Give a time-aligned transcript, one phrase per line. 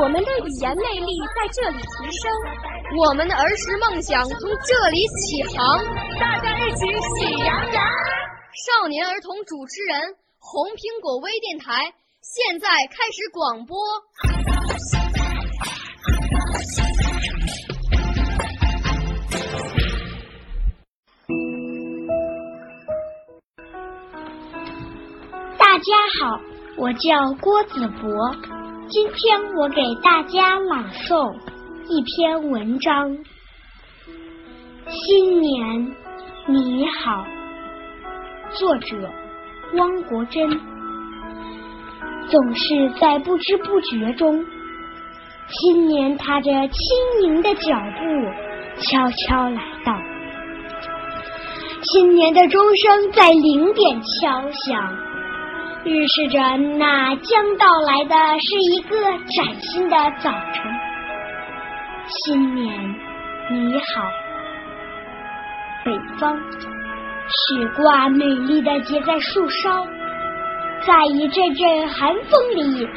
[0.00, 2.32] 我们的语言魅力在这里提升，
[2.96, 5.84] 我们的儿时梦想从这里起航。
[6.18, 7.84] 大家一起喜羊羊。
[8.80, 11.92] 少年儿童主持人，红苹果微电台。
[12.22, 13.76] 现在开始广播。
[25.58, 26.40] 大家好，
[26.78, 28.10] 我叫郭子博，
[28.90, 31.32] 今天我给大家朗诵
[31.88, 33.16] 一篇文章。
[34.88, 35.94] 新年
[36.48, 37.24] 你好，
[38.50, 38.96] 作者
[39.74, 40.50] 汪国真。
[42.28, 44.44] 总是在不知不觉中，
[45.46, 49.94] 新年踏着轻盈的脚步悄悄来到。
[51.82, 54.98] 新年的钟声在零点敲响，
[55.84, 56.38] 预示着
[56.78, 58.96] 那将到来的是一个
[59.34, 60.72] 崭新的早晨。
[62.06, 62.94] 新年
[63.50, 64.02] 你好，
[65.84, 69.86] 北方雪挂美丽的结在树梢。
[70.86, 72.88] 在一阵阵寒风里，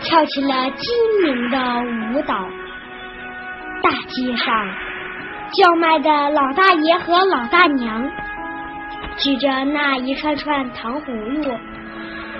[0.00, 1.58] 跳起了精明的
[2.14, 2.34] 舞蹈。
[3.82, 4.66] 大街上，
[5.52, 8.10] 叫卖的老大爷和老大娘
[9.18, 11.58] 举着那一串串糖葫芦，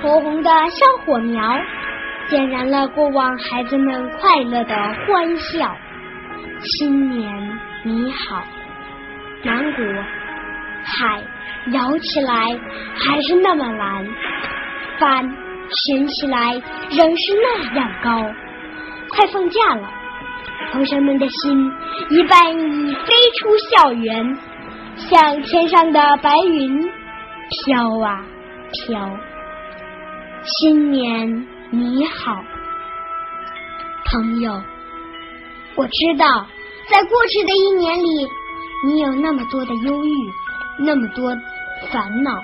[0.03, 1.41] 红红的小火苗，
[2.29, 4.75] 点燃了过往孩子们快乐的
[5.07, 5.77] 欢笑。
[6.61, 8.43] 新年你好，
[9.45, 9.85] 南国
[10.83, 11.23] 海
[11.71, 12.49] 摇起来
[12.97, 14.05] 还是那么蓝。
[14.99, 15.25] 帆
[15.71, 16.61] 悬起来
[16.91, 18.11] 仍是那样高。
[19.11, 19.89] 快放假了，
[20.73, 21.73] 同学们的心
[22.11, 24.37] 一半已飞出校园，
[24.97, 26.91] 像天上的白云
[27.51, 28.25] 飘啊
[28.73, 29.09] 飘。
[30.45, 32.35] 新年你好，
[34.07, 34.61] 朋友，
[35.77, 36.47] 我知道，
[36.89, 38.27] 在过去的一年里，
[38.87, 40.11] 你有那么多的忧郁，
[40.79, 41.31] 那么多
[41.91, 42.43] 烦恼，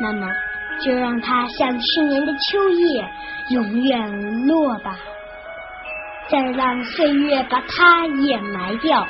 [0.00, 0.26] 那么。
[0.84, 3.08] 就让它像去年的秋叶，
[3.48, 4.94] 永远落吧。
[6.28, 9.06] 再让岁月把它掩埋掉。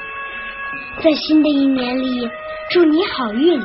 [1.03, 2.31] 在新的一年里，
[2.71, 3.61] 祝你好运。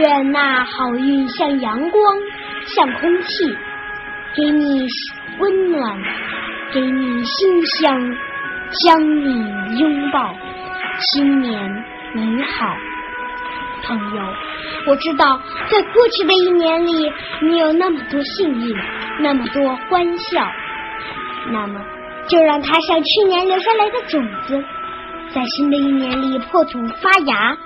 [0.00, 2.18] 愿那好运像阳光，
[2.66, 3.56] 像空气，
[4.34, 4.88] 给你
[5.38, 5.96] 温暖，
[6.72, 8.16] 给你馨香，
[8.72, 10.34] 将你拥抱。
[10.98, 11.84] 新年
[12.14, 12.76] 你好。
[13.84, 14.22] 朋友，
[14.88, 17.12] 我知道，在过去的一年里，
[17.42, 18.76] 你有那么多幸运，
[19.20, 20.44] 那么多欢笑。
[21.52, 21.80] 那么，
[22.26, 24.64] 就让它像去年留下来的种子，
[25.32, 27.56] 在新的一年里破土发芽，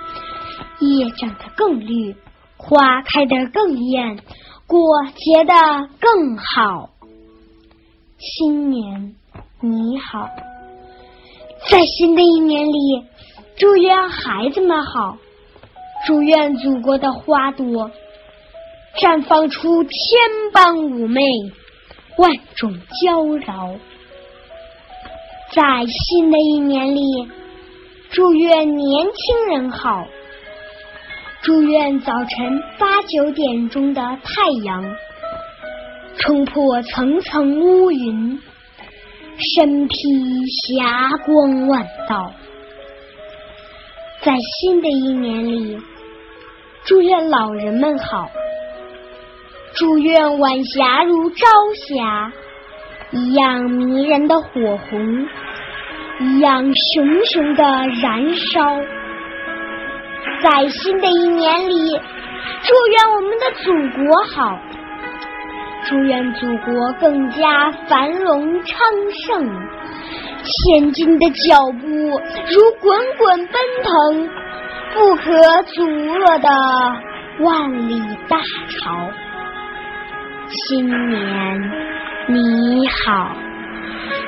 [0.79, 2.15] 叶长得更绿，
[2.55, 4.19] 花开得更艳，
[4.71, 5.53] 果结得
[5.99, 6.91] 更好。
[8.17, 9.17] 新年
[9.59, 10.29] 你好，
[11.69, 13.05] 在新的一年里，
[13.57, 15.17] 祝愿孩子们好。
[16.07, 17.91] 祝愿祖国的花朵
[18.95, 19.91] 绽放出千
[20.53, 21.21] 般妩媚，
[22.17, 22.73] 万种
[23.03, 23.77] 娇娆。
[25.51, 27.01] 在新的一年里，
[28.09, 30.05] 祝愿年轻人好。
[31.43, 34.85] 祝愿早晨八九点钟的太阳
[36.19, 38.39] 冲破层层乌云，
[39.39, 39.95] 身披
[40.67, 42.31] 霞光万道。
[44.21, 45.79] 在新的一年里。
[46.83, 48.29] 祝愿老人们好，
[49.75, 51.45] 祝愿晚霞如朝
[51.87, 52.31] 霞
[53.11, 55.27] 一样迷人的火红，
[56.19, 57.63] 一样熊熊的
[58.01, 58.79] 燃烧。
[60.43, 61.99] 在新的一年里，
[62.63, 63.71] 祝愿我们的祖
[64.03, 64.59] 国好，
[65.85, 68.77] 祝愿祖国更加繁荣昌
[69.27, 69.45] 盛，
[70.43, 74.29] 前进的脚步如滚滚奔腾。
[74.93, 76.49] 不可阻遏的
[77.45, 77.97] 万里
[78.27, 79.09] 大潮，
[80.49, 81.71] 新年
[82.27, 83.31] 你好，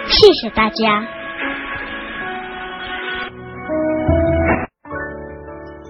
[0.08, 1.06] 谢谢大家。